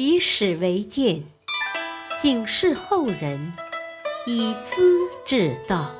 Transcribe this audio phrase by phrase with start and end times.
[0.00, 1.24] 以史为鉴，
[2.16, 3.52] 警示后人，
[4.26, 5.92] 以资治道。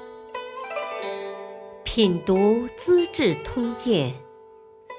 [1.83, 2.37] 品读
[2.77, 4.13] 《资治通鉴》，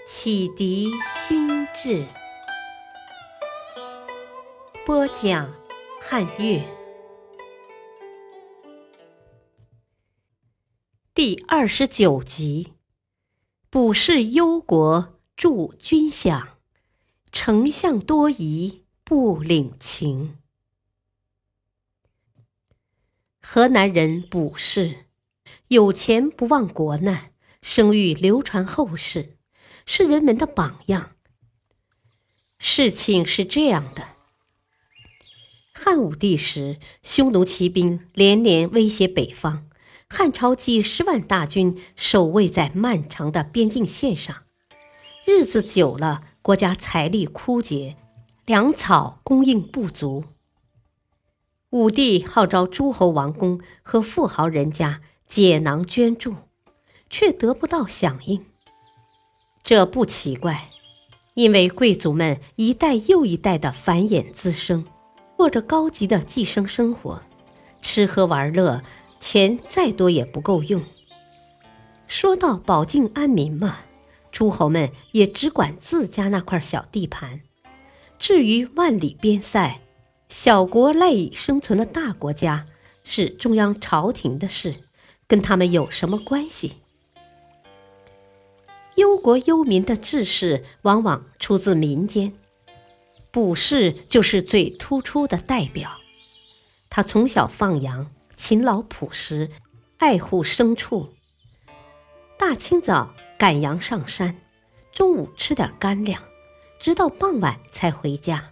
[0.06, 2.04] 启迪心智。
[4.86, 5.50] 播讲
[6.02, 6.62] 汉乐，
[11.14, 12.74] 第二十九集：
[13.70, 16.44] 卜氏忧国助军饷，
[17.32, 18.84] 丞相多疑。
[19.10, 20.38] 不领情。
[23.42, 25.08] 河南人卜氏
[25.70, 29.36] 有钱不忘国难，声誉流传后世，
[29.84, 31.16] 是人们的榜样。
[32.60, 34.10] 事情是这样的：
[35.74, 39.68] 汉武帝时，匈奴骑兵连连威胁北方，
[40.08, 44.44] 汉朝几十万大军守卫在漫长的边境线上，
[45.26, 47.98] 日子久了，国家财力枯竭。
[48.50, 50.24] 粮草供应不足，
[51.70, 56.34] 武帝号召诸侯王公和富豪人家解囊捐助，
[57.12, 58.44] 却得不到响应。
[59.62, 60.72] 这不奇怪，
[61.36, 64.84] 因为贵族们一代又一代的繁衍滋生，
[65.38, 67.22] 过着高级的寄生生活，
[67.84, 68.82] 吃喝玩乐，
[69.20, 70.84] 钱再多也不够用。
[72.08, 73.82] 说到保境安民嘛，
[74.32, 77.42] 诸侯们也只管自家那块小地盘。
[78.20, 79.80] 至于万里边塞，
[80.28, 82.68] 小国赖以生存的大国家，
[83.04, 84.76] 是中央朝廷的事，
[85.26, 86.76] 跟他们有什么关系？
[88.96, 92.34] 忧国忧民的志士往往出自民间，
[93.32, 95.90] 卜氏就是最突出的代表。
[96.90, 99.50] 他从小放羊，勤劳朴实，
[99.98, 101.14] 爱护牲畜。
[102.38, 104.36] 大清早赶羊上山，
[104.92, 106.22] 中午吃点干粮。
[106.80, 108.52] 直到傍晚才回家。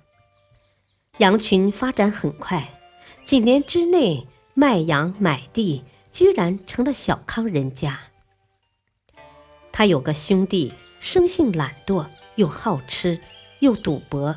[1.17, 2.79] 羊群发展很快，
[3.25, 7.99] 几年之内卖羊买地，居然成了小康人家。
[9.71, 13.19] 他有个兄弟，生性懒惰，又好吃，
[13.59, 14.35] 又赌博。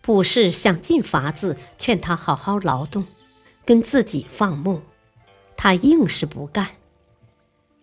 [0.00, 3.06] 卜氏想尽法子劝他好好劳动，
[3.64, 4.82] 跟自己放牧，
[5.56, 6.68] 他硬是不干。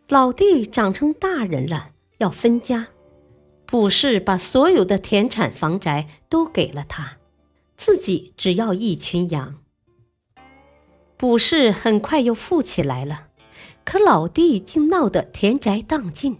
[0.07, 2.87] 老弟长成大人了，要分家。
[3.71, 7.19] 卜氏把所有的田产房宅都给了他，
[7.77, 9.61] 自己只要一群羊。
[11.15, 13.29] 卜氏很快又富起来了，
[13.85, 16.39] 可老弟竟闹得田宅荡尽，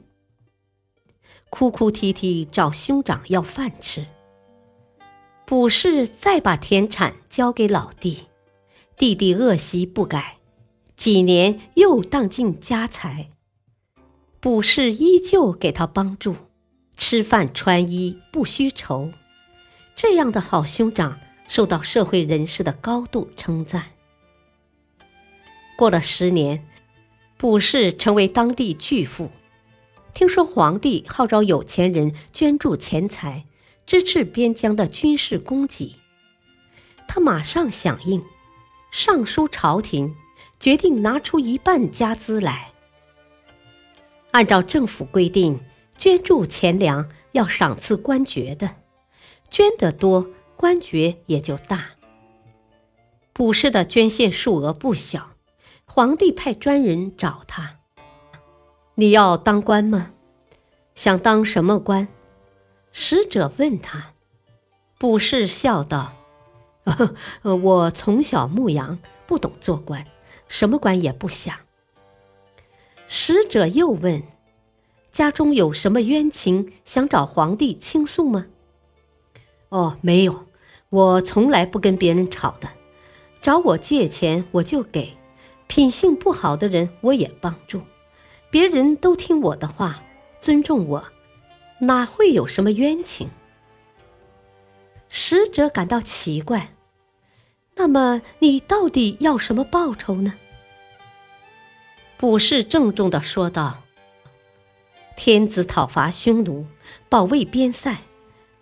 [1.49, 4.07] 哭哭啼啼找兄长要饭吃。
[5.45, 8.25] 卜氏再把田产交给老弟，
[8.97, 10.39] 弟弟恶习不改，
[10.97, 13.29] 几年又荡尽家财，
[14.41, 16.35] 卜氏依旧给他帮助。
[17.03, 19.12] 吃饭穿衣不须愁，
[19.95, 23.85] 这样的好兄长受到社会人士的高度称赞。
[25.75, 26.63] 过了十年，
[27.38, 29.31] 卜氏成为当地巨富。
[30.13, 33.45] 听说皇帝号召有钱人捐助钱财，
[33.88, 35.95] 支持边疆的军事供给，
[37.07, 38.23] 他马上响应，
[38.91, 40.16] 上书朝廷，
[40.59, 42.72] 决定拿出一半家资来，
[44.29, 45.59] 按照政府规定。
[46.01, 48.72] 捐助钱粮要赏赐官爵的，
[49.51, 51.89] 捐得多，官爵也就大。
[53.34, 55.34] 卜氏的捐献数额不小，
[55.85, 57.78] 皇帝派专人找他
[58.97, 60.09] ：“你要当官吗？
[60.95, 62.07] 想当什么官？”
[62.91, 64.13] 使者问他，
[64.97, 66.13] 卜氏笑道
[67.45, 68.97] ：“我从小牧羊，
[69.28, 70.03] 不懂做官，
[70.47, 71.56] 什么官也不想。”
[73.07, 74.23] 使者又问。
[75.11, 78.45] 家中有什么冤情想找皇帝倾诉吗？
[79.69, 80.45] 哦，没有，
[80.89, 82.69] 我从来不跟别人吵的。
[83.41, 85.17] 找我借钱我就给，
[85.67, 87.81] 品性不好的人我也帮助。
[88.49, 90.03] 别人都听我的话，
[90.39, 91.05] 尊重我，
[91.79, 93.29] 哪会有什么冤情？
[95.09, 96.73] 使者感到奇怪，
[97.75, 100.35] 那么你到底要什么报酬呢？
[102.17, 103.81] 卜氏郑重的说道。
[105.23, 106.66] 天子讨伐匈奴，
[107.08, 107.97] 保卫边塞。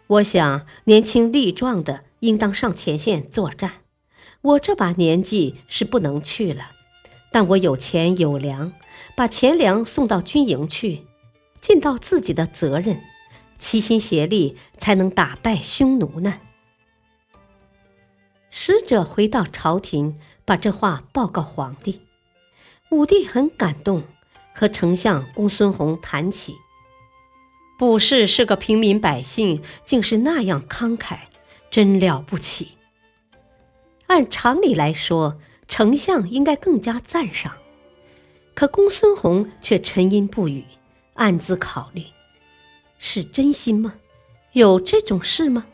[0.07, 3.75] 我想年轻力壮的应当上前线作战。
[4.41, 6.71] 我这把年纪是不能去了，
[7.31, 8.73] 但我有钱有粮，
[9.15, 11.05] 把钱粮送到军营去，
[11.61, 13.03] 尽到自己的责任，
[13.57, 16.41] 齐心协力才能打败匈奴呢。
[18.49, 22.01] 使者回到朝廷，把这话报告皇帝。
[22.89, 24.03] 武帝很感动。
[24.59, 26.57] 和丞相公孙弘谈起，
[27.77, 31.17] 卜氏是个平民百姓，竟是那样慷慨，
[31.71, 32.71] 真了不起。
[34.07, 35.39] 按常理来说，
[35.69, 37.55] 丞相应该更加赞赏，
[38.53, 40.65] 可公孙弘却沉吟不语，
[41.13, 42.03] 暗自考虑：
[42.97, 43.93] 是真心吗？
[44.51, 45.67] 有这种事吗？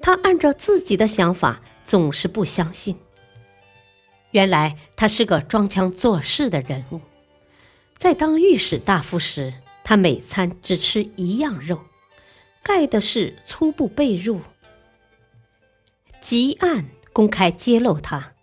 [0.00, 2.98] 他按照自己的想法，总是不相信。
[4.32, 7.00] 原来他是个装腔作势的人物。
[7.98, 11.80] 在当御史大夫时，他每餐只吃一样肉，
[12.62, 14.40] 盖的是粗布被褥。
[16.20, 18.34] 吉案公开揭露他。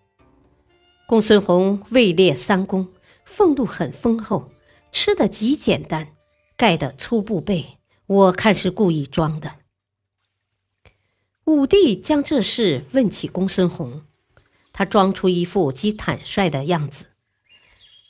[1.05, 2.91] 公孙弘位列三公，
[3.25, 4.51] 俸禄很丰厚，
[4.91, 6.15] 吃的极简单，
[6.57, 7.77] 盖的粗布被，
[8.07, 9.57] 我看是故意装的。
[11.45, 14.03] 武帝将这事问起公孙弘，
[14.71, 17.05] 他装出一副极坦率的样子。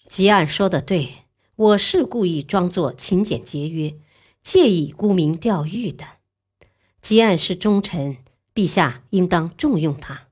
[0.07, 1.22] 吉案说的对。
[1.55, 3.95] 我是故意装作勤俭节约，
[4.41, 6.03] 借以沽名钓誉的。
[6.99, 8.17] 吉案是忠臣，
[8.55, 10.29] 陛下应当重用他。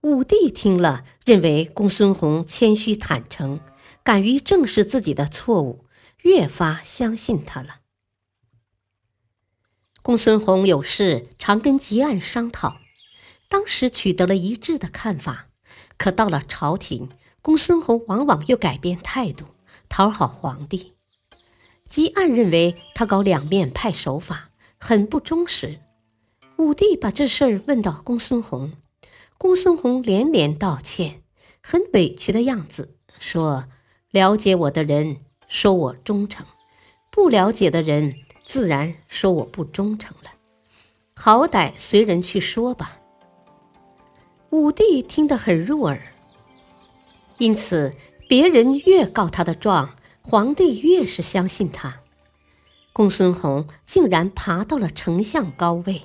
[0.00, 3.60] 武帝听了，认为公孙弘谦虚坦诚，
[4.02, 5.84] 敢于正视自己的错误，
[6.22, 7.82] 越发相信他了。
[10.02, 12.78] 公孙弘有事常跟吉案商讨，
[13.48, 15.46] 当时取得了一致的看法，
[15.96, 17.08] 可到了朝廷。
[17.42, 19.44] 公孙弘往往又改变态度，
[19.88, 20.92] 讨好皇帝。
[21.88, 25.80] 吉案认为他搞两面派手法，很不忠实。
[26.56, 28.72] 武帝把这事儿问到公孙弘，
[29.36, 31.22] 公孙弘连连道歉，
[31.60, 33.64] 很委屈的样子，说
[34.12, 35.16] ：“了解我的人
[35.48, 36.46] 说我忠诚，
[37.10, 38.14] 不了解的人
[38.46, 40.30] 自然说我不忠诚了。
[41.16, 43.00] 好歹随人去说吧。”
[44.50, 46.11] 武帝听得很入耳。
[47.38, 47.94] 因此，
[48.28, 52.00] 别人越告他的状，皇帝越是相信他。
[52.92, 56.02] 公孙弘竟然爬到了丞相高位。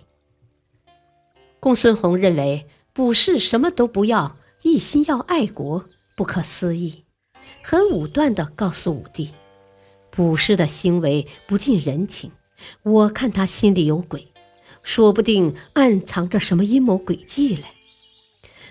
[1.60, 5.86] 公孙弘认为卜氏什么都不要，一心要爱国，
[6.16, 7.04] 不可思议，
[7.62, 9.32] 很武断地告诉武帝，
[10.10, 12.32] 卜氏的行为不近人情，
[12.84, 14.32] 我看他心里有鬼，
[14.82, 17.66] 说不定暗藏着什么阴谋诡计嘞。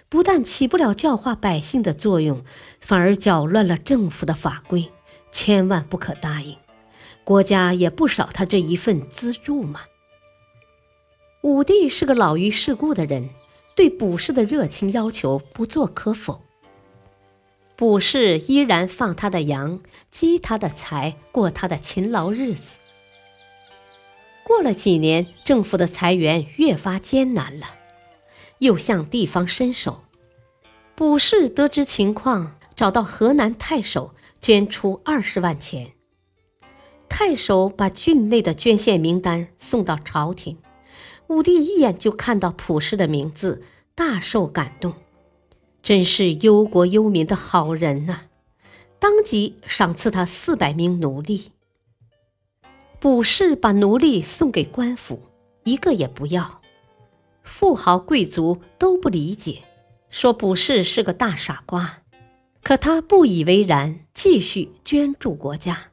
[0.09, 2.45] 不但起不了教化百姓的作用，
[2.81, 4.91] 反而搅乱了政府的法规，
[5.33, 6.57] 千万不可答应。
[7.25, 9.81] 国家也不少他这一份资助嘛。
[11.43, 13.31] 武帝是个老于世故的人，
[13.75, 16.43] 对卜氏的热情要求不做可否。
[17.75, 19.81] 卜氏依然放他的羊，
[20.11, 22.79] 积他的财，过他的勤劳日子。
[24.45, 27.67] 过了几年，政府的财源越发艰难了。
[28.59, 30.03] 又向地方伸手，
[30.95, 35.93] 卜氏得知情况，找到河南太守，捐出二十万钱。
[37.09, 40.59] 太守把郡内的捐献名单送到朝廷，
[41.29, 43.63] 武帝一眼就看到卜氏的名字，
[43.95, 44.95] 大受感动，
[45.83, 48.23] 真是忧国忧民的好人呐！
[48.99, 51.53] 当即赏赐他四百名奴隶。
[52.99, 55.21] 卜氏把奴隶送给官府，
[55.65, 56.63] 一个也不要。
[57.47, 59.63] 富豪贵族都不理解，
[60.11, 62.03] 说卜氏是个大傻瓜，
[62.63, 65.93] 可他不以为然，继续捐助国家。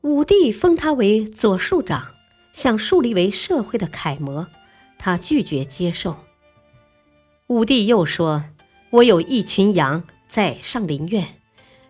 [0.00, 2.14] 武帝封他为左庶长，
[2.52, 4.48] 想树立为社会的楷模，
[4.98, 6.16] 他拒绝接受。
[7.48, 8.44] 武帝又说
[8.90, 11.26] ：“我有一群羊在上林苑，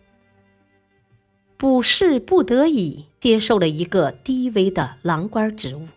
[1.57, 5.89] 卜氏不得已接受了一个低微的郎官职务。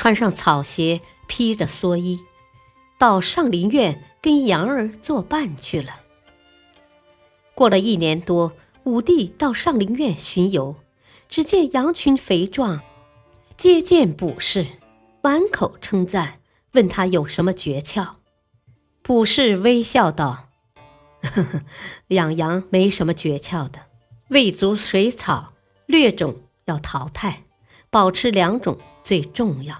[0.00, 2.20] 穿上草鞋，披着蓑衣，
[2.98, 6.00] 到上林苑跟羊儿作伴去了。
[7.54, 8.54] 过了一年多，
[8.84, 10.76] 武帝到上林苑巡游，
[11.28, 12.80] 只见羊群肥壮，
[13.58, 14.66] 接见卜氏，
[15.20, 16.40] 满口称赞，
[16.72, 18.12] 问他有什么诀窍。
[19.02, 20.48] 卜氏微笑道
[21.20, 21.60] ：“呵呵，
[22.06, 23.80] 养羊没什么诀窍的，
[24.28, 25.52] 喂足水草，
[25.84, 27.42] 劣种要淘汰，
[27.90, 29.76] 保持良种最重要。”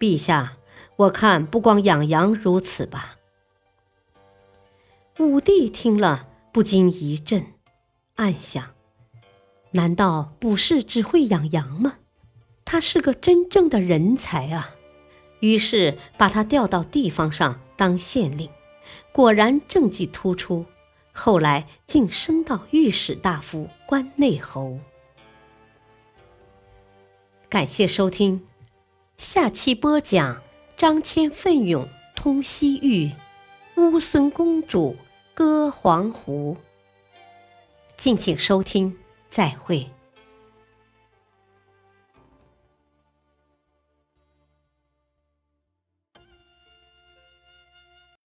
[0.00, 0.56] 陛下，
[0.96, 3.18] 我看不光养羊如此吧。
[5.18, 7.44] 武帝听了不禁一震，
[8.14, 8.74] 暗想：
[9.72, 11.98] 难道卜氏只会养羊吗？
[12.64, 14.74] 他是个真正的人才啊！
[15.40, 18.48] 于是把他调到地方上当县令，
[19.12, 20.64] 果然政绩突出，
[21.12, 24.78] 后来竟升到御史大夫、关内侯。
[27.50, 28.46] 感谢收听。
[29.20, 30.40] 下期播讲：
[30.78, 31.86] 张骞奋勇
[32.16, 33.12] 通西域，
[33.76, 34.96] 乌孙公主
[35.34, 36.56] 歌黄湖。
[37.98, 38.96] 敬请收听，
[39.28, 39.86] 再会。